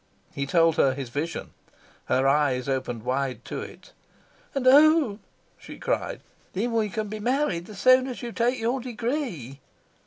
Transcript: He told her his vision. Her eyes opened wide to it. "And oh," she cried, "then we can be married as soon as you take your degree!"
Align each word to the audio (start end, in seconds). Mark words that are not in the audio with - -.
He 0.33 0.47
told 0.47 0.77
her 0.77 0.95
his 0.95 1.09
vision. 1.09 1.53
Her 2.05 2.27
eyes 2.27 2.67
opened 2.67 3.03
wide 3.03 3.45
to 3.45 3.61
it. 3.61 3.93
"And 4.55 4.65
oh," 4.67 5.19
she 5.59 5.77
cried, 5.77 6.21
"then 6.53 6.71
we 6.73 6.89
can 6.89 7.07
be 7.07 7.19
married 7.19 7.69
as 7.69 7.77
soon 7.81 8.07
as 8.07 8.23
you 8.23 8.31
take 8.31 8.57
your 8.57 8.79
degree!" 8.81 9.59